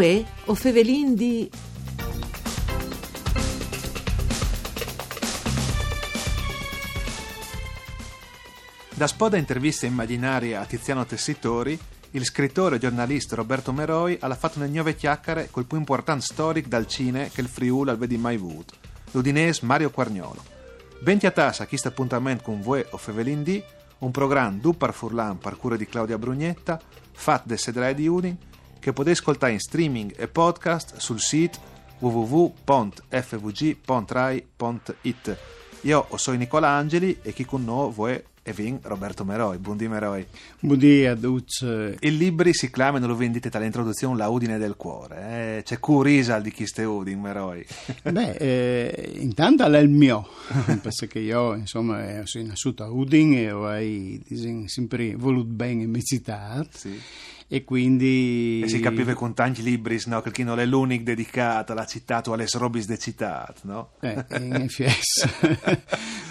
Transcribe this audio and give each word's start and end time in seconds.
Uè, 0.00 0.24
o 0.46 0.54
fevelin 0.54 1.14
di... 1.14 1.50
Da 8.94 9.06
spoda 9.06 9.36
interviste 9.36 9.84
immaginarie 9.84 10.56
a 10.56 10.64
Tiziano 10.64 11.04
Tessitori, 11.04 11.78
il 12.12 12.24
scrittore 12.24 12.76
e 12.76 12.78
giornalista 12.78 13.36
Roberto 13.36 13.72
Meroi 13.72 14.16
ha 14.18 14.34
fatto 14.34 14.56
una 14.58 14.68
nuove 14.68 14.94
chiacchiere 14.94 15.50
col 15.50 15.66
più 15.66 15.76
importante 15.76 16.24
storico 16.24 16.70
dal 16.70 16.86
Cine 16.86 17.28
che 17.28 17.42
il 17.42 17.48
Friuli 17.48 17.94
vedi 17.94 18.16
mai 18.16 18.36
avuto, 18.36 18.72
l'udinese 19.10 19.66
Mario 19.66 19.90
Quarniolo. 19.90 20.42
Benti 21.02 21.26
a 21.26 21.30
tassa 21.30 21.64
a 21.64 21.66
questo 21.66 21.88
appuntamento 21.88 22.44
con 22.44 22.62
voi 22.62 22.82
o 22.88 22.96
Fevelin 22.96 23.42
D, 23.42 23.62
un 23.98 24.10
programma 24.12 24.56
du 24.58 24.74
par 24.74 24.94
Furlan 24.94 25.36
par 25.36 25.58
cura 25.58 25.76
di 25.76 25.84
Claudia 25.84 26.16
Brugnetta, 26.16 26.80
fatto 27.12 27.48
da 27.48 27.56
Sedrai 27.58 27.94
di 27.94 28.08
Udin, 28.08 28.48
che 28.80 28.92
potete 28.92 29.16
ascoltare 29.18 29.52
in 29.52 29.60
streaming 29.60 30.14
e 30.16 30.26
podcast 30.26 30.96
sul 30.96 31.20
sito 31.20 31.68
www.fvg.rai.it. 32.00 32.48
Io 35.82 36.06
sono 36.16 36.36
Nicola 36.36 36.68
Angeli 36.68 37.18
e 37.22 37.32
chi 37.32 37.44
con 37.44 37.64
noi 37.64 37.92
vuoi 37.92 38.22
e 38.42 38.52
vin 38.52 38.78
Roberto 38.82 39.24
Meroi. 39.24 39.58
Buondì 39.58 39.86
Meroi. 39.86 40.26
Buondì 40.60 41.04
a 41.06 41.14
tutti. 41.14 41.64
Il 41.64 42.16
libri 42.16 42.54
si 42.54 42.70
chiamano, 42.70 43.06
lo 43.06 43.14
vendite 43.14 43.48
dall'introduzione, 43.48 44.16
La 44.16 44.28
Udine 44.28 44.58
del 44.58 44.76
Cuore. 44.76 45.58
Eh? 45.58 45.62
C'è 45.62 45.78
curisa 45.78 46.38
di 46.40 46.50
chi 46.50 46.66
ste 46.66 46.84
Udin, 46.84 47.20
Meroi. 47.20 47.64
Beh, 48.10 48.32
eh, 48.32 49.12
intanto 49.16 49.64
è 49.64 49.78
il 49.78 49.90
mio, 49.90 50.26
perché 50.80 51.18
io 51.18 51.54
insomma 51.54 52.24
sono 52.24 52.46
nasciuto 52.46 52.82
a 52.82 52.90
Udin 52.90 53.34
e 53.34 53.50
ho 53.50 54.66
sempre 54.66 55.14
voluto 55.16 55.48
bene 55.48 55.86
mia 55.86 56.02
città. 56.02 56.66
Sì 56.70 56.98
e 57.52 57.64
quindi... 57.64 58.60
E 58.62 58.68
si 58.68 58.78
capiva 58.78 59.12
con 59.14 59.34
tanti 59.34 59.60
libri, 59.60 60.00
no? 60.06 60.22
chi 60.22 60.44
non 60.44 60.60
è 60.60 60.64
l'unico 60.64 61.02
dedicato, 61.02 61.74
l'ha 61.74 61.84
citato 61.84 62.32
alle 62.32 62.46
robis 62.52 62.86
de 62.86 62.96
citat, 62.96 63.62
no? 63.64 63.94
Eh, 64.00 64.24
in 64.38 64.68
FS 64.68 65.80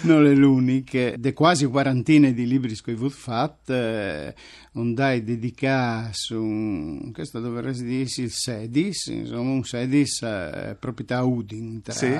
non 0.08 0.24
è 0.24 0.32
l'unico. 0.32 1.12
De 1.18 1.32
quasi 1.34 1.66
quarantine 1.66 2.32
di 2.32 2.46
libri 2.46 2.74
che 2.74 2.96
ho 2.98 3.08
fatto, 3.10 3.74
eh, 3.74 4.34
un 4.72 4.94
dai 4.94 5.22
dedicato 5.22 6.08
su, 6.12 7.10
questo 7.12 7.38
dovresti 7.38 7.84
dirsi 7.84 8.22
il 8.22 8.32
Sedis, 8.32 9.08
insomma 9.08 9.50
un 9.50 9.62
Sedis 9.62 10.22
eh, 10.22 10.74
proprietà 10.80 11.22
Udin, 11.22 11.82
tra... 11.82 11.92
Sì 11.92 12.18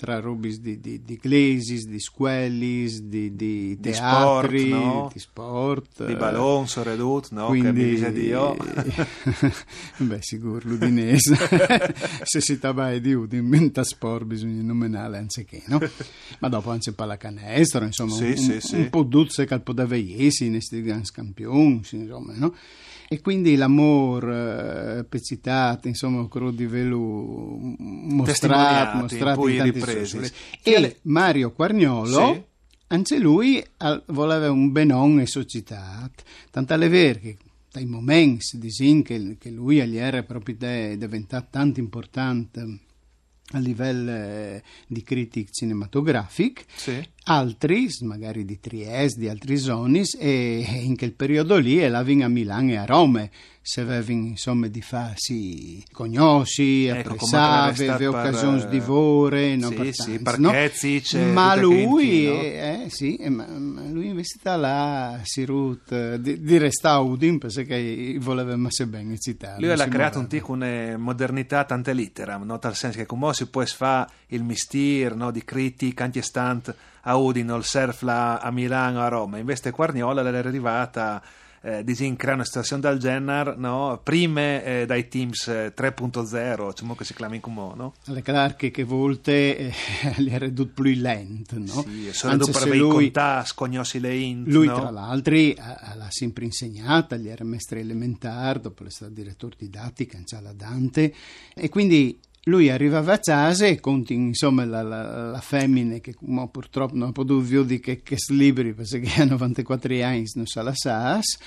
tra 0.00 0.18
rubis 0.18 0.60
di, 0.60 0.80
di, 0.80 1.04
di 1.04 1.18
Glesis, 1.20 1.84
di 1.84 2.00
Squellis, 2.00 3.02
di, 3.02 3.36
di 3.36 3.78
teatri, 3.78 4.62
di 4.62 4.70
sport, 4.70 4.82
no? 4.82 5.10
di, 5.12 5.18
sport, 5.18 6.06
di 6.06 6.14
ballon, 6.14 6.66
soredut, 6.66 7.28
no? 7.32 7.48
Quindi, 7.48 7.96
che 7.96 8.10
Dio. 8.10 8.56
beh, 9.98 10.22
sicuro, 10.22 10.66
l'udinese. 10.66 11.36
Se 12.24 12.40
si 12.40 12.58
tabai 12.58 13.02
di 13.02 13.12
Udin, 13.12 13.44
menta 13.44 13.84
sport 13.84 14.24
bisogna 14.24 14.62
nominare 14.62 15.18
anziché, 15.18 15.64
no? 15.66 15.78
Ma 16.38 16.48
dopo 16.48 16.70
anche 16.70 16.92
pallacanestro, 16.92 17.84
insomma, 17.84 18.14
sì, 18.14 18.24
un, 18.24 18.36
sì, 18.38 18.52
un, 18.52 18.60
sì. 18.60 18.76
un 18.76 18.88
po' 18.88 19.02
duzze 19.02 19.44
che 19.44 19.60
po' 19.60 19.74
da 19.74 19.84
veiesi, 19.84 20.46
in 20.46 20.52
questi 20.52 20.80
grandi 20.80 21.10
campioni, 21.12 21.82
insomma, 21.92 22.32
no? 22.36 22.54
E 23.12 23.20
quindi 23.20 23.56
l'amore 23.56 24.98
eh, 24.98 25.04
peccitato, 25.04 25.88
insomma, 25.88 26.28
quello 26.28 26.52
di 26.52 26.64
velo 26.66 27.58
mostrato, 27.58 28.98
mostrato 28.98 29.48
in 29.48 29.56
tanti 29.56 29.72
ripresi. 29.72 30.32
E 30.62 30.98
Mario 31.02 31.50
Quarniolo, 31.50 32.32
sì. 32.32 32.42
anche 32.86 33.18
lui 33.18 33.60
voleva 34.06 34.52
un 34.52 34.70
benon 34.70 35.18
e 35.18 35.26
società, 35.26 36.08
tanto 36.52 36.74
è 36.74 36.88
vero 36.88 37.18
che 37.18 37.36
dai 37.72 37.84
momenti 37.84 38.58
disin 38.58 39.02
che, 39.02 39.36
che 39.40 39.50
lui 39.50 39.78
era 39.78 40.22
proprio 40.22 40.54
diventato 40.96 41.48
tanto 41.50 41.80
importante 41.80 42.78
a 43.52 43.58
livello 43.58 44.10
eh, 44.12 44.62
di 44.86 45.02
critica 45.02 45.50
cinematografica, 45.50 46.62
sì. 46.76 47.04
Altri, 47.30 47.88
magari 48.00 48.44
di 48.44 48.58
Trieste, 48.58 49.20
di 49.20 49.28
altri 49.28 49.56
zoni, 49.56 50.02
e 50.18 50.58
in 50.82 50.96
quel 50.96 51.12
periodo 51.12 51.56
lì 51.58 51.78
eravamo 51.78 52.24
a 52.24 52.28
Milano 52.28 52.70
e 52.72 52.76
a 52.76 52.84
Roma, 52.84 53.28
se 53.62 53.82
avevano 53.82 54.26
insomma 54.26 54.66
di 54.66 54.80
farsi 54.80 55.84
conosci, 55.92 56.86
ecco, 56.86 57.12
apprezzare, 57.12 57.88
avere 57.88 58.06
occasioni 58.06 58.66
di 58.68 58.80
vore, 58.80 59.54
no, 59.54 59.68
sì, 59.68 59.74
per 59.74 59.94
sì, 59.94 60.22
tanti, 60.22 60.40
no? 61.18 61.32
ma 61.32 61.54
lui, 61.54 62.24
no? 62.24 62.32
eh, 62.40 62.86
sì, 62.88 63.16
ma, 63.28 63.46
ma 63.46 63.82
lui 63.82 64.08
invece 64.08 64.38
sta 64.38 64.56
là, 64.56 65.20
si 65.22 65.44
rut, 65.44 66.16
di, 66.16 66.40
di 66.42 66.58
restare 66.58 67.02
Udin 67.02 67.38
perché 67.38 68.16
voleva 68.18 68.56
messe 68.56 68.86
bene 68.86 69.18
citare. 69.18 69.60
Lui 69.60 69.70
ha 69.70 69.88
creato 69.88 70.18
un 70.18 70.26
tic 70.26 70.48
una 70.48 70.96
modernità 70.96 71.64
tante 71.64 71.92
litteram, 71.92 72.42
no? 72.42 72.58
tal 72.58 72.74
senso 72.74 72.98
che 72.98 73.06
come 73.06 73.32
si 73.34 73.46
può 73.46 73.64
fare 73.66 74.10
il 74.28 74.42
mistir 74.42 75.14
no? 75.14 75.30
di 75.30 75.44
critica 75.44 76.04
anche 76.04 76.22
stant 76.22 76.74
a 77.02 77.16
Udine 77.20 77.52
o 77.52 77.56
il 77.56 77.64
surf 77.64 78.02
a 78.04 78.50
Milano 78.50 79.00
a 79.00 79.08
Roma, 79.08 79.38
invece 79.38 79.70
Quarniola 79.70 80.26
era 80.26 80.38
arrivata 80.38 81.22
eh, 81.62 81.84
disin 81.84 82.16
crea 82.16 82.34
una 82.34 82.44
situazione 82.44 82.80
del 82.82 82.98
genere 82.98 83.54
no? 83.56 84.00
prime 84.02 84.64
eh, 84.64 84.86
dai 84.86 85.08
teams 85.08 85.46
eh, 85.48 85.74
3.0 85.76 86.72
cioè 86.72 86.96
che 86.96 87.04
si 87.04 87.14
chiama 87.14 87.34
in 87.34 87.40
comune 87.40 87.74
no? 87.76 87.94
le 88.04 88.22
clarche 88.22 88.70
che 88.70 88.84
volte 88.84 89.56
eh, 89.58 89.72
ha 90.32 90.38
ridotto 90.38 90.82
più 90.82 90.94
lento 90.94 91.58
no? 91.58 91.84
sì, 91.86 92.10
ridotto 92.28 92.58
per 92.58 92.76
lui, 92.76 92.88
contà 92.88 93.44
scognossi 93.44 94.00
le 94.00 94.14
int 94.14 94.46
lui 94.48 94.66
no? 94.66 94.80
tra 94.80 94.90
l'altro 94.90 95.36
l'ha 95.36 96.08
sempre 96.08 96.44
insegnata 96.44 97.16
gli 97.16 97.28
era 97.28 97.44
maestro 97.44 97.78
elementare 97.78 98.60
dopo 98.60 98.84
è 98.84 98.90
stato 98.90 99.12
direttore 99.12 99.56
didattica 99.58 100.16
in 100.16 100.24
la 100.42 100.52
Dante 100.52 101.12
e 101.54 101.68
quindi 101.68 102.18
lui 102.44 102.70
arrivava 102.70 103.14
a 103.14 103.18
casa 103.18 103.66
e 103.66 103.80
conti 103.80 104.14
insomma 104.14 104.64
la, 104.64 104.82
la, 104.82 105.30
la 105.30 105.40
femmina 105.40 105.98
che 105.98 106.14
purtroppo 106.50 106.96
non 106.96 107.08
ha 107.08 107.12
potuto 107.12 107.42
vedere 107.42 107.80
che, 107.80 108.02
che 108.02 108.16
slibri 108.16 108.72
perché 108.72 109.20
ha 109.20 109.24
94 109.28 110.04
anni 110.04 110.24
non 110.34 110.46
sa 110.46 110.62
la 110.62 110.72
SAS 110.74 111.38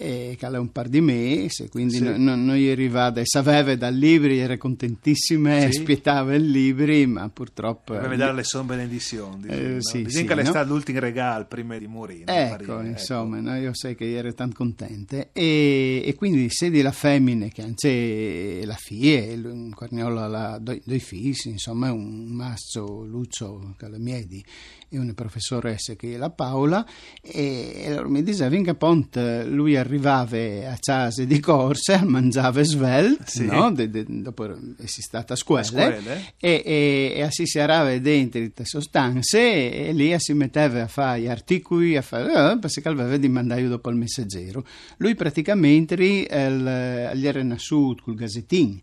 e 0.00 0.36
che 0.38 0.46
ha 0.46 0.60
un 0.60 0.70
par 0.70 0.88
di 0.88 1.00
mesi 1.00 1.68
quindi 1.68 1.96
sì. 1.96 2.04
non, 2.04 2.22
non, 2.22 2.44
non 2.44 2.54
gli 2.54 2.68
arrivava 2.68 3.20
e 3.20 3.26
sapeva 3.26 3.74
dal 3.74 3.96
libro 3.96 4.30
era 4.32 4.56
contentissima 4.56 5.62
sì. 5.62 5.72
spietava 5.72 6.36
il 6.36 6.48
libro 6.48 7.08
ma 7.08 7.28
purtroppo 7.28 7.94
doveva 7.94 8.14
dare 8.14 8.34
le 8.34 8.44
somme 8.44 8.76
benedizioni 8.76 9.48
eh, 9.48 9.60
no? 9.60 9.82
sì, 9.82 10.04
sì, 10.06 10.24
che 10.24 10.34
no? 10.36 10.40
è 10.40 10.44
stato 10.44 10.68
l'ultimo 10.72 11.00
regalo 11.00 11.46
prima 11.46 11.76
di 11.76 11.88
morire 11.88 12.32
ecco 12.32 12.74
Marina, 12.74 12.90
insomma 12.90 13.38
ecco. 13.38 13.48
No, 13.48 13.56
io 13.56 13.74
sai 13.74 13.96
che 13.96 14.14
ero 14.14 14.32
tanto 14.34 14.54
contenta 14.54 15.16
e, 15.32 16.02
e 16.04 16.14
quindi 16.14 16.48
se 16.48 16.70
di 16.70 16.80
la 16.80 16.92
femmina 16.92 17.48
che 17.48 17.62
anche 17.62 18.60
la 18.64 18.76
figlia 18.76 19.32
il 19.32 19.72
Corniolo 19.74 20.20
ha 20.20 20.58
due, 20.58 20.80
due 20.84 20.98
figli 21.00 21.34
insomma 21.46 21.92
un 21.92 22.26
maschio 22.28 23.02
Lucio 23.02 23.74
Calamiedi 23.76 24.44
e 24.88 24.98
una 24.98 25.12
professoressa 25.12 25.94
che 25.94 26.14
è 26.14 26.16
la 26.16 26.30
Paola 26.30 26.86
e, 27.20 27.72
e 27.74 27.90
allora 27.90 28.08
mi 28.08 28.22
diceva 28.22 28.56
che 28.56 28.70
appunto 28.70 29.20
lui 29.46 29.76
arrivava 29.88 30.36
a 30.70 30.76
casa 30.78 31.24
di 31.24 31.40
corsa 31.40 32.04
mangiava 32.06 32.62
svel 32.62 33.16
sì. 33.24 33.46
no? 33.46 33.72
de, 33.72 33.88
de, 33.88 34.04
dopo 34.06 34.54
si 34.84 35.00
stata 35.00 35.32
a 35.32 35.36
scuola. 35.36 35.96
E, 36.38 36.62
e, 36.64 37.12
e 37.16 37.28
si 37.30 37.46
serava 37.46 37.96
dentro 37.98 38.40
le 38.40 38.52
sostanze 38.64 39.40
e, 39.40 39.88
e, 39.88 39.92
lì 39.92 40.14
si 40.18 40.34
metteva 40.34 40.82
a 40.82 40.88
fare 40.88 41.22
gli 41.22 41.26
articoli 41.26 41.96
a 41.96 42.02
fare, 42.02 42.52
eh, 42.52 42.58
perché 42.58 42.88
aveva 42.88 43.16
di 43.16 43.28
mandare 43.28 43.66
dopo 43.66 43.90
il 43.90 43.96
messaggero 43.96 44.64
lui 44.98 45.14
praticamente 45.14 45.94
el, 45.94 47.10
gli 47.14 47.26
era 47.26 47.42
nasciuto 47.42 48.02
col 48.04 48.14
gazzettino 48.14 48.80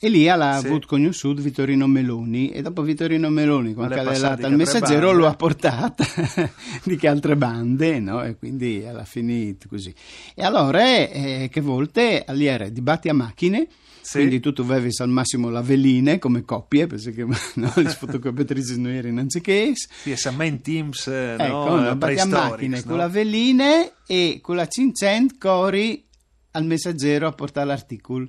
e 0.00 0.08
lì 0.08 0.28
ha 0.28 0.58
sì. 0.58 0.66
avuto 0.66 0.86
conosciuto 0.86 1.40
Vittorino 1.40 1.86
Meloni 1.86 2.50
e 2.50 2.62
dopo 2.62 2.82
Vittorino 2.82 3.30
Meloni 3.30 3.74
quando 3.74 3.94
è 3.94 3.98
arrivata 4.00 4.46
al 4.46 4.54
messaggero 4.54 5.12
lo 5.12 5.26
ha 5.26 5.34
portata 5.34 6.04
di 6.84 6.96
che 6.96 7.08
altre 7.08 7.36
bande 7.36 8.00
no? 8.00 8.22
e 8.22 8.36
quindi 8.36 8.84
alla 8.84 9.04
finito 9.04 9.68
così 9.68 9.94
e 10.34 10.42
allora 10.42 10.84
eh, 10.84 11.48
che 11.50 11.60
volte 11.60 12.24
lì 12.28 12.46
era 12.46 12.68
dibatti 12.68 13.08
a 13.08 13.14
macchine 13.14 13.66
sì. 14.00 14.18
quindi 14.18 14.40
tu 14.40 14.52
avevi 14.58 14.90
al 14.98 15.08
massimo 15.08 15.48
la 15.48 15.62
veline 15.62 16.18
come 16.18 16.44
coppie 16.44 16.86
perché 16.86 17.24
no, 17.54 17.72
le 17.74 17.88
fotocopiatrici 17.88 18.80
non 18.80 18.92
erano 18.92 19.20
anziché 19.20 19.72
sì, 19.74 20.10
e 20.10 20.44
in 20.44 20.60
Teams 20.60 21.06
ecco, 21.06 21.46
no, 21.46 21.80
no, 21.80 21.88
a 21.88 22.26
macchine 22.26 22.82
con 22.82 22.96
la 22.96 23.08
veline 23.08 23.92
e 24.06 24.40
con 24.42 24.56
la 24.56 24.66
500 24.66 25.36
cori 25.38 26.04
al 26.50 26.64
messaggero 26.64 27.26
a 27.26 27.32
portare 27.32 27.66
l'articolo 27.66 28.28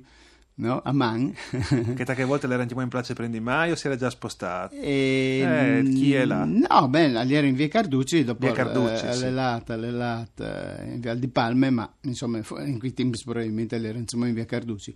no? 0.56 0.80
a 0.84 0.92
man. 0.92 1.34
che 1.94 2.04
tante 2.04 2.24
volte 2.24 2.46
l'era 2.46 2.64
in 2.68 2.88
place 2.88 3.14
prendi 3.14 3.40
mai 3.40 3.70
o 3.70 3.74
si 3.74 3.86
era 3.86 3.96
già 3.96 4.10
spostato? 4.10 4.74
E... 4.74 5.42
Eh, 5.42 5.90
chi 5.90 6.14
è 6.14 6.24
là? 6.24 6.44
No, 6.44 6.88
beh, 6.88 7.12
era 7.12 7.46
in 7.46 7.54
via 7.54 7.68
Carducci, 7.68 8.24
dopo 8.24 8.46
via 8.46 8.54
Carducci, 8.54 9.06
eh, 9.06 9.12
sì. 9.12 9.20
l'elata, 9.22 9.76
l'elata 9.76 10.82
in 10.82 11.00
via 11.00 11.14
di 11.14 11.28
Palme, 11.28 11.70
ma 11.70 11.90
insomma 12.02 12.40
in 12.64 12.78
quei 12.78 12.92
tempi 12.92 13.20
probabilmente 13.22 13.76
era 13.76 13.98
insomma 13.98 14.26
in 14.26 14.34
via 14.34 14.46
Carducci. 14.46 14.94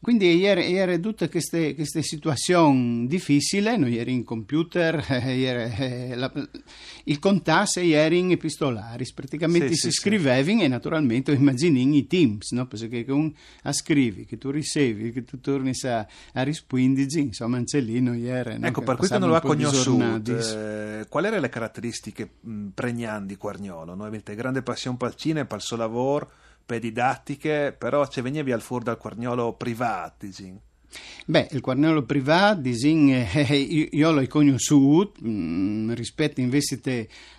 Quindi 0.00 0.44
era, 0.44 0.62
era 0.62 0.98
tutte 0.98 1.28
queste, 1.28 1.74
queste 1.74 2.02
situazioni 2.02 3.06
difficili, 3.06 3.78
noi 3.78 3.96
eri 3.96 4.12
in 4.12 4.24
computer, 4.24 5.04
era, 5.08 5.64
eh, 5.64 6.14
la, 6.14 6.30
il 7.04 7.18
contasse 7.18 7.82
era 7.88 8.14
in 8.14 8.30
epistolari, 8.30 9.06
praticamente 9.14 9.68
Sì, 9.68 9.74
si 9.74 9.90
sì, 9.90 10.00
scrivevi 10.00 10.62
e 10.62 10.68
naturalmente 10.68 11.32
immagini 11.32 11.96
i 11.96 12.06
teams, 12.06 12.52
no? 12.52 12.66
perché 12.66 13.04
un 13.08 13.32
a 13.62 13.72
scrivi, 13.72 14.24
che 14.24 14.38
tu 14.38 14.50
ricevi, 14.50 15.12
che 15.12 15.24
tu 15.24 15.40
torni 15.40 15.72
a, 15.82 16.06
a 16.34 16.42
rispondere, 16.42 17.08
insomma 17.14 17.62
noi 18.00 18.26
era... 18.26 18.56
no? 18.56 18.66
Ecco, 18.66 18.80
Che 18.80 18.86
per 18.86 18.96
quando 18.96 19.26
passava 19.26 19.26
lo 19.26 19.34
ha 19.36 19.40
conosciuto, 19.40 20.38
eh, 20.38 21.06
quali 21.08 21.26
erano 21.26 21.42
le 21.42 21.48
caratteristiche 21.48 22.28
pregnanti 22.74 23.26
di 23.28 23.36
Quargnolo? 23.36 23.94
No? 23.94 24.04
Avete 24.04 24.34
grande 24.34 24.62
passione 24.62 24.96
per 24.96 25.08
il 25.08 25.14
cinema, 25.16 25.46
per 25.46 25.58
il 25.58 25.64
suo 25.64 25.76
lavoro, 25.76 26.30
per 26.64 26.80
didattiche, 26.80 27.74
però 27.76 28.06
ci 28.06 28.20
venivi 28.20 28.52
al 28.52 28.60
fuori 28.60 28.84
dal 28.84 28.98
Quargnolo 28.98 29.54
privato, 29.54 30.26
diciamo. 30.26 30.60
Beh, 31.26 31.48
il 31.52 31.60
Quarnello 31.60 32.02
privato, 32.04 32.60
disin, 32.60 33.08
eh, 33.32 33.56
io, 33.56 33.88
io 33.90 34.10
l'ho 34.12 34.26
conosciuto 34.26 35.24
mh, 35.26 35.94
rispetto 35.94 36.40
invece 36.40 36.80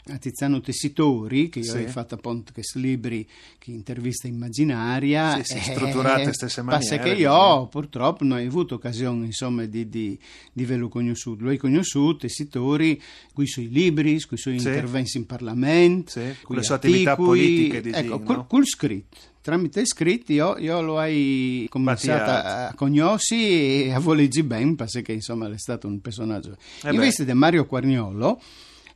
a 0.07 0.17
Tiziano 0.17 0.59
Tessitori, 0.61 1.49
che 1.49 1.59
io 1.59 1.71
Sì. 1.71 1.83
ho 1.83 1.87
fatto 1.87 2.15
appunto 2.15 2.51
questi 2.51 2.79
libri 2.79 3.27
che 3.59 3.71
intervista 3.71 4.27
immaginaria. 4.27 5.41
Sì, 5.43 5.53
sì, 5.57 5.71
strutturate 5.71 6.33
stesse 6.33 6.63
Passa 6.63 6.95
maniere, 6.95 7.15
che 7.15 7.21
io 7.21 7.67
purtroppo 7.67 8.23
non 8.23 8.39
ho 8.39 8.41
avuto 8.47 8.75
occasione 8.75 9.25
insomma, 9.25 9.65
di, 9.65 9.87
di, 9.87 10.17
di 10.51 10.63
averlo 10.63 10.87
conosciuto. 10.89 11.43
Lo 11.43 11.51
ho 11.51 11.57
conosciuto, 11.57 12.17
Tessitori, 12.25 12.99
con 13.33 13.43
i 13.43 13.47
suoi 13.47 13.69
libri, 13.69 14.19
con 14.21 14.37
i 14.37 14.41
suoi 14.41 14.59
Sì. 14.59 14.67
interventi 14.67 15.17
in 15.17 15.25
Parlamento, 15.27 16.09
Sì, 16.11 16.35
con 16.41 16.55
le 16.55 16.63
sue 16.63 16.75
attività 16.75 17.15
politiche, 17.15 17.81
disin, 17.81 18.05
Ecco, 18.05 18.17
no? 18.17 18.23
col, 18.23 18.47
col 18.47 18.65
scritto. 18.65 19.33
Tramite 19.45 19.81
il 19.81 19.85
scritto 19.85 20.31
io, 20.31 20.57
io 20.57 20.81
lo 20.81 20.97
hai 20.97 21.67
cominciato 21.69 22.31
a 22.31 22.73
conosci 22.73 23.83
e 23.83 23.93
a 23.93 23.99
volerci 23.99 24.41
ben 24.41 24.75
perché 24.75 25.11
insomma 25.11 25.47
è 25.47 25.57
stato 25.59 25.85
un 25.85 26.01
personaggio. 26.01 26.57
Eh 26.81 26.91
invece 26.91 27.25
di 27.25 27.33
Mario 27.33 27.67
Quarniolo 27.67 28.41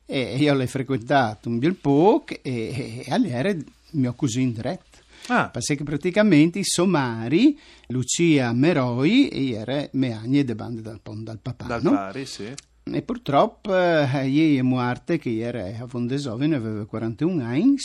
eh, 0.07 0.37
io 0.37 0.55
l'ho 0.55 0.65
frequentato 0.65 1.49
un 1.49 1.59
bel 1.59 1.75
po' 1.75 2.23
e, 2.25 2.39
e, 2.41 3.05
e 3.05 3.29
era 3.29 3.55
mio 3.91 4.13
cugino 4.13 4.51
diretto 4.51 4.97
Ah, 5.27 5.49
perché 5.49 5.83
praticamente 5.83 6.57
i 6.57 6.63
somari 6.63 7.55
Lucia 7.89 8.51
Meroi 8.51 9.27
e 9.27 9.51
era 9.51 9.87
Meagne 9.91 10.43
de 10.43 10.55
bande 10.55 10.81
dal, 10.81 10.99
dal 11.03 11.37
papà 11.39 11.65
dal 11.65 11.83
no? 11.83 11.91
pari, 11.91 12.25
sì. 12.25 12.51
e 12.83 13.01
purtroppo 13.03 13.77
eh, 13.77 14.27
ieri 14.27 14.57
è 14.57 14.63
morta 14.63 15.17
che 15.17 15.37
era 15.37 15.65
a 15.65 15.85
Vondesovine 15.85 16.55
aveva 16.55 16.83
41 16.87 17.43
anni 17.43 17.75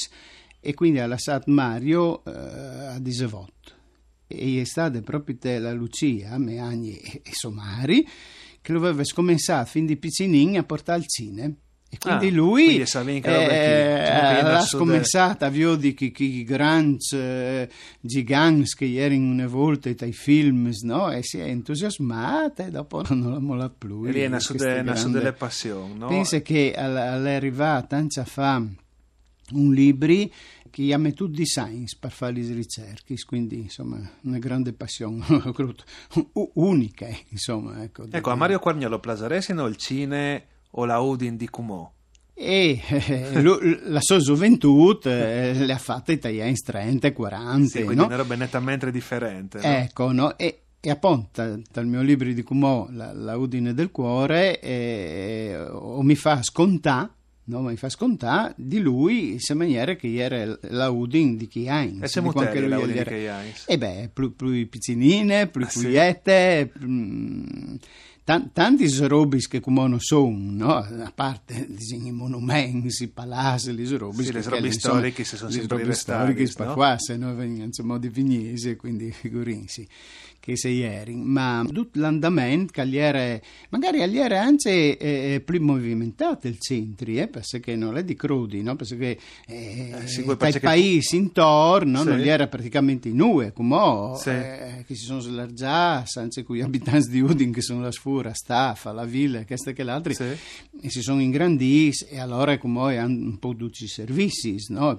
e 0.64 0.74
quindi 0.74 0.98
ha 0.98 1.06
lasciato 1.06 1.50
Mario 1.50 2.24
eh, 2.24 2.30
a 2.94 2.98
18 2.98 3.52
e 4.26 4.60
è 4.60 4.64
stata 4.64 5.00
proprio 5.02 5.36
te 5.36 5.58
la 5.58 5.72
Lucia, 5.72 6.36
Meagni 6.38 6.96
e, 6.96 7.20
e 7.24 7.30
Somari 7.32 8.06
che 8.60 8.72
lo 8.72 8.78
aveva 8.78 9.04
scommensato 9.04 9.68
fin 9.68 9.84
di 9.86 9.96
piccinin 9.96 10.56
a 10.56 10.62
portare 10.64 10.98
al 11.00 11.06
cinema 11.06 11.52
e 11.90 11.98
quindi 11.98 12.28
Ah, 12.28 12.32
lui 12.32 12.64
quindi 12.64 13.20
che 13.20 13.44
eh, 13.98 14.00
diciamo 14.00 14.20
che 14.20 14.38
era 14.38 14.52
l'ha 14.52 14.60
su 14.62 14.76
de- 14.78 14.82
scommensato 14.82 15.44
a 15.44 15.48
vio 15.48 15.76
di 15.76 15.94
chi, 15.94 16.10
chi 16.10 16.42
grandi 16.42 16.96
eh, 17.12 17.68
giganti 18.00 18.70
che 18.76 18.94
erano 18.94 19.30
una 19.30 19.46
volta 19.46 19.90
ai 20.00 20.12
film 20.12 20.72
no? 20.82 21.12
e 21.12 21.22
si 21.22 21.38
è 21.38 21.44
entusiasmata 21.44 22.66
e 22.66 22.70
dopo 22.70 23.02
non 23.14 23.30
l'ha 23.32 23.38
mollato 23.38 23.74
più 23.78 24.04
E 24.06 24.10
lì 24.10 24.20
è 24.22 24.26
una 24.26 24.40
su, 24.40 24.54
Questa 24.54 24.74
de- 24.74 24.80
una 24.80 24.94
su 24.96 25.02
grande- 25.02 25.18
delle 25.18 25.32
passioni, 25.34 25.98
no? 25.98 26.08
Pensa 26.08 26.40
che 26.40 26.72
all- 26.76 26.96
all'arrivata 26.96 27.96
anni 27.96 28.08
fa 28.24 28.62
un 29.52 29.72
libro 29.72 30.12
che 30.70 30.92
ha 30.92 30.98
messo 30.98 31.26
di 31.26 31.44
science 31.44 31.96
per 32.00 32.10
fare 32.10 32.32
le 32.32 32.52
ricerche, 32.52 33.14
quindi 33.26 33.60
insomma 33.60 34.00
una 34.22 34.38
grande 34.38 34.72
passione 34.72 35.24
unica, 36.54 37.06
insomma. 37.28 37.82
Ecco, 37.82 38.06
Ecco, 38.10 38.30
a 38.30 38.34
Mario 38.34 38.58
Quargnolo 38.58 38.98
Plazaresino 38.98 39.66
il 39.66 39.76
cine 39.76 40.46
o 40.70 40.84
la 40.84 40.98
Udin 40.98 41.36
di 41.36 41.48
Cumò? 41.48 41.90
E 42.36 42.80
eh, 42.88 43.40
lu- 43.40 43.60
la 43.84 44.00
sua 44.00 44.18
gioventù 44.18 44.98
eh, 45.04 45.52
le 45.54 45.72
ha 45.72 45.78
fatte 45.78 46.10
italiani 46.12 46.54
30 46.54 47.12
40, 47.12 47.66
Sì, 47.68 47.78
quindi 47.84 47.94
no? 47.94 48.06
una 48.06 48.16
roba 48.16 48.34
nettamente 48.34 48.90
differente. 48.90 49.58
no? 49.58 49.64
Ecco, 49.64 50.10
no? 50.10 50.36
E, 50.36 50.62
e 50.80 50.90
appunto 50.90 51.60
dal 51.70 51.86
mio 51.86 52.02
libro 52.02 52.32
di 52.32 52.42
Cumò, 52.42 52.88
la, 52.90 53.12
la 53.12 53.36
Udine 53.36 53.72
del 53.72 53.92
cuore, 53.92 54.58
eh, 54.60 55.64
o 55.70 56.02
mi 56.02 56.16
fa 56.16 56.42
scontare, 56.42 57.10
no? 57.44 57.60
mi 57.60 57.76
fa 57.76 57.88
scontare 57.88 58.54
di 58.56 58.80
lui 58.80 59.38
in 59.48 59.56
maniera 59.56 59.94
che 59.94 60.14
era 60.14 60.58
la 60.62 60.90
Udine 60.90 61.36
di 61.36 61.46
chi 61.46 61.68
ha. 61.68 62.02
E 62.02 62.08
la 62.68 62.78
Udin 62.78 62.92
di 62.92 63.04
Chiains? 63.04 63.64
E 63.66 63.78
beh, 63.78 64.10
più, 64.12 64.34
piccinine, 64.68 65.46
più 65.48 65.62
Ah, 65.64 65.68
sì? 65.68 65.86
Tan- 68.24 68.50
tanti 68.52 68.88
robis 69.06 69.46
che 69.46 69.60
come 69.60 69.86
non 69.86 70.00
sono, 70.00 70.36
no? 70.50 70.74
a 70.76 71.12
parte 71.14 71.68
i 71.90 72.10
monumenti, 72.10 73.04
i 73.04 73.08
palazzi, 73.08 73.74
le 73.74 73.96
robis 73.96 74.26
Sì, 74.26 74.32
le 74.32 74.42
robe 74.42 74.72
storiche 74.72 75.24
si 75.24 75.36
sono 75.36 75.50
le 75.50 75.56
sempre 75.56 75.76
robe 75.76 75.88
restate, 75.88 76.18
storiche 76.22 76.42
no? 76.42 76.48
sparquasse, 76.48 77.16
no? 77.16 77.34
vengono 77.34 77.64
insomma 77.64 77.98
di 77.98 78.08
Vignese, 78.08 78.76
quindi 78.76 79.10
figurinsi 79.12 79.86
che 80.44 80.58
sei 80.58 80.76
ieri, 80.76 81.14
ma 81.14 81.64
tutto 81.72 81.98
l'andamento 81.98 82.70
che 82.70 82.86
gli 82.86 82.98
era, 82.98 83.40
magari 83.70 84.06
gli 84.10 84.18
era 84.18 84.42
anche 84.42 84.98
eh, 84.98 85.40
più 85.42 85.62
movimentato 85.62 86.48
il 86.48 86.58
centro, 86.58 87.10
eh, 87.10 87.28
perché 87.28 87.74
non 87.76 87.96
è 87.96 88.04
di 88.04 88.14
crudi, 88.14 88.60
no? 88.62 88.76
perché 88.76 89.18
eh, 89.46 89.90
Eh, 90.02 90.06
sì, 90.06 90.22
perché- 90.36 90.60
paesi 90.60 91.16
intorno 91.16 92.02
Sì. 92.02 92.08
non 92.08 92.18
gli 92.18 92.28
era 92.28 92.46
praticamente 92.46 93.08
in 93.08 93.22
UE, 93.22 93.54
come 93.54 94.12
Sì. 94.18 94.28
eh, 94.28 94.84
che 94.86 94.94
si 94.94 95.04
sono 95.06 95.20
slargiati, 95.20 96.18
anche 96.18 96.42
con 96.42 96.56
gli 96.56 96.60
abitanti 96.60 97.08
di 97.08 97.20
Udin 97.22 97.50
che 97.50 97.62
sono 97.62 97.80
la 97.80 97.90
sfura, 98.14 98.32
Staffa, 98.34 98.92
la 98.92 99.04
Villa, 99.04 99.44
queste 99.44 99.72
che 99.72 99.82
l'altro, 99.82 100.12
Sì. 100.12 100.24
e 100.80 100.90
si 100.90 101.02
sono 101.02 101.20
ingranditi 101.20 102.04
e 102.08 102.20
allora 102.20 102.56
come 102.58 102.96
hanno 102.98 103.24
un 103.26 103.38
po' 103.38 103.54
tutti 103.56 103.84
i 103.84 103.88
servizi, 103.88 104.56
no? 104.68 104.98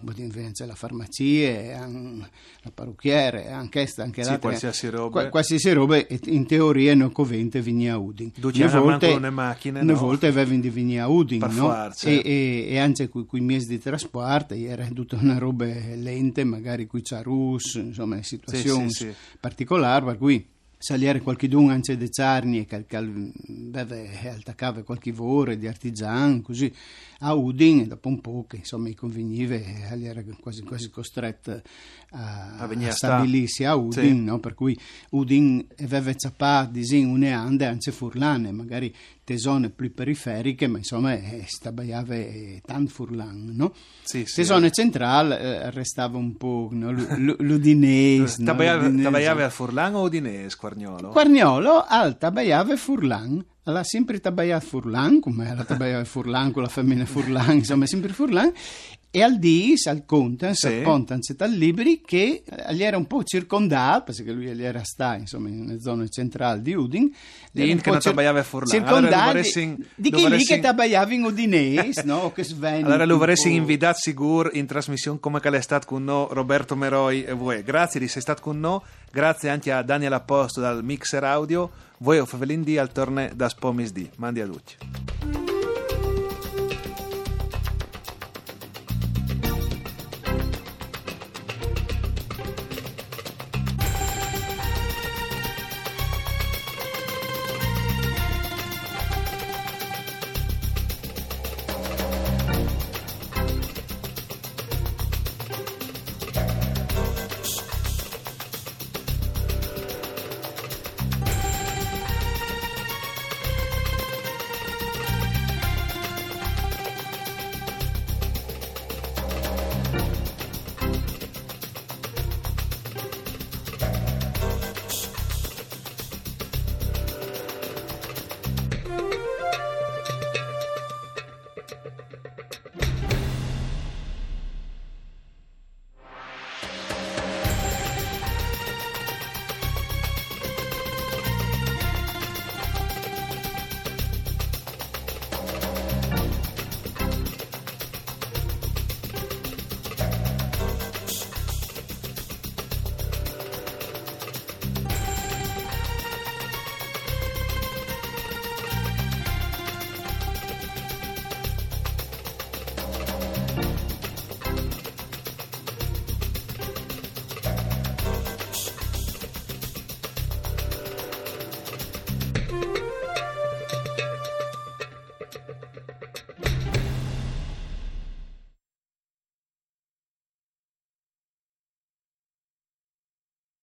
La 0.66 0.76
farmacia, 0.76 1.88
la 1.88 2.72
parrucchiere, 2.74 3.50
anche 3.50 3.80
questa, 3.80 4.04
anche 4.04 4.24
Sì, 4.24 4.30
l'altra. 4.30 4.50
qualsiasi 4.50 4.90
roba. 4.90 5.10
Qua- 5.22 5.30
qualsiasi 5.30 5.72
roba, 5.72 6.04
in 6.26 6.46
teoria 6.46 6.94
non 6.96 7.12
covente 7.12 7.62
vigni 7.62 7.90
a 7.90 7.98
Udin. 7.98 8.32
Volta- 8.40 9.08
manco 9.08 9.20
le 9.20 9.30
macchine, 9.30 9.82
no? 9.84 9.96
volta 9.96 10.28
avevano 10.28 10.60
di 10.60 10.70
vigni 10.70 11.00
a 11.00 11.08
Udin, 11.08 11.40
no? 11.40 11.92
E, 12.02 12.22
e, 12.24 12.66
e 12.70 12.78
anche 12.78 13.08
con 13.10 13.26
i 13.32 13.40
mezzi 13.42 13.68
di 13.68 13.80
trasporto 13.80 14.54
era 14.54 14.86
tutta 14.88 15.16
una 15.18 15.38
roba 15.38 15.66
lente, 15.66 16.44
magari 16.44 16.86
qui 16.88 17.02
c'è 17.02 17.22
Rus, 17.22 17.76
insomma, 17.76 18.22
situazioni 18.24 18.92
sì, 18.92 19.06
sì. 19.06 19.14
particolari, 19.40 20.06
per 20.06 20.18
cui 20.18 20.46
salire 20.86 21.20
qualche 21.22 21.48
d'un 21.48 21.71
anche 21.71 21.98
de 21.98 22.09
carni 22.09 22.59
e 22.59 22.66
che 22.66 22.76
attaccava 24.30 24.83
qualche 24.83 25.12
vore 25.12 25.57
di 25.57 25.68
artigian 25.68 26.42
così 26.42 26.71
a 27.19 27.33
Udin 27.33 27.80
e 27.80 27.88
dopo 27.88 28.09
un 28.09 28.19
po' 28.21 28.45
che 28.48 28.57
insomma 28.57 28.90
i 28.90 28.94
conveniva 28.94 29.56
egli 29.56 30.06
era 30.06 30.24
quasi, 30.40 30.62
quasi 30.64 30.90
costretto 30.90 31.59
a, 32.12 32.57
A 32.57 32.64
a 32.64 32.66
a 32.66 32.92
sta. 32.92 32.92
stabilirsi 32.92 33.64
a 33.64 33.76
Udin 33.76 33.94
Sì. 34.18 34.24
no? 34.24 34.40
per 34.40 34.54
cui 34.54 34.78
Udin 35.12 35.66
aveva 35.81 36.12
zappato 36.16 36.71
disin 36.71 37.07
une 37.07 37.31
ande 37.31 37.66
anche 37.66 37.92
furlane 37.92 38.52
magari 38.52 38.94
tesone 39.24 39.69
più 39.71 39.92
periferiche 39.94 40.68
ma 40.68 40.78
insomma 40.78 41.18
stabaiava 41.45 42.14
eh, 42.16 42.62
tan 42.64 42.86
furlan 42.88 43.50
no? 43.56 43.74
Sì, 44.04 44.24
sì. 44.26 44.36
tesone 44.36 44.69
centrale 44.71 45.40
eh, 45.40 45.71
restava 45.71 46.18
un 46.18 46.36
po' 46.36 46.69
no? 46.74 46.92
L- 46.92 47.36
l'udinese 47.40 48.44
no? 48.44 48.54
L'udinese. 48.54 49.04
tabaiave 49.04 49.44
al 49.44 49.52
Furlan 49.52 49.95
o 49.95 50.02
Udinese, 50.04 50.56
Quargnolo? 50.76 51.10
Quarniolo 51.10 51.86
al 51.88 52.18
tabaiave 52.18 52.76
Furlan, 52.76 53.44
alla 53.64 53.84
sempre 53.86 54.20
tabaiato 54.20 54.66
Furlan, 54.66 55.22
come 55.22 55.56
la 55.56 55.64
tabaiave 55.64 56.04
Furlan 56.04 56.52
con 56.52 56.64
la 56.64 56.68
femmina 56.68 57.06
Furlan, 57.06 57.56
insomma 57.56 57.86
sempre 57.86 58.12
Furlan, 58.12 58.52
e 59.16 59.24
al 59.24 59.40
dis, 59.40 59.86
al 59.88 60.04
contens, 60.06 60.60
Sì. 60.60 60.68
al 60.68 60.81
pontans 60.81 61.30
e 61.30 61.36
al 61.40 61.52
libri 61.52 62.02
che 62.06 62.44
eh, 62.45 62.76
gli 62.76 62.84
era 62.84 62.98
un 62.98 63.06
po' 63.07 63.24
circondato, 63.24 64.12
perché 64.12 64.30
lui 64.34 64.54
gli 64.54 64.62
era 64.62 64.84
sta 64.84 65.16
insomma 65.16 65.48
in 65.48 65.62
una 65.62 65.80
zona 65.80 66.06
centrale 66.10 66.62
di 66.62 66.74
Udin, 66.74 67.04
un 67.04 67.80
che 67.81 67.90
non 67.90 68.00
tabaiave 68.00 68.44
Furlan. 68.44 68.84
Allora 68.84 69.07
circondato 69.10 69.38
lo 69.38 69.42
di, 69.42 69.86
di 69.95 70.12
chi 70.12 70.30
lì 70.30 70.44
che 70.44 70.60
tabaiava 70.60 71.14
in 71.14 71.24
Udinese, 71.24 72.04
no? 72.04 72.34
Che 72.34 72.44
svenne 72.44 72.84
Allora 72.86 73.06
lo 73.06 73.18
vorresti 73.18 73.54
invitato 73.54 74.00
sicuro 74.02 74.50
in 74.52 74.66
trasmissione 74.66 75.18
come 75.22 75.40
che 75.40 75.50
l'è 75.50 75.62
stato 75.62 75.88
con 75.88 76.04
noi 76.04 76.28
Roberto 76.31 76.76
Meroi 76.76 77.24
e 77.24 77.31
voi. 77.31 77.64
Grazie 77.64 78.02
di 78.02 78.07
essere 78.07 78.19
stato 78.19 78.42
con 78.42 78.60
noi, 78.60 78.81
grazie 79.14 79.50
anche 79.50 79.72
a 79.72 79.81
Daniel 79.81 80.12
Apposto 80.12 80.60
dal 80.60 80.84
Mixer 80.84 81.24
Audio, 81.24 81.72
voi 82.00 82.19
o 82.19 82.26
Fevelin 82.26 82.64
D 82.64 82.76
al 82.78 82.92
torne 82.92 83.31
da 83.34 83.48
Spomis 83.48 83.94
D. 83.94 84.10
Mandi 84.18 84.42
a 84.42 84.45
tutti. 84.45 85.44